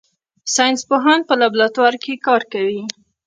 ساینس 0.55 0.81
پوهان 0.89 1.19
په 1.27 1.33
لابراتوار 1.41 1.93
کې 2.03 2.13
کار 2.27 2.41
کوي 2.51 2.81